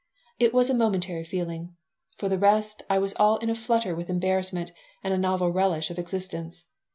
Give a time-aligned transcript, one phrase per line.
[0.39, 1.75] It was a momentary feeling.
[2.17, 4.71] For the rest, I was all in a flutter with embarrassment
[5.03, 6.63] and a novel relish of existence.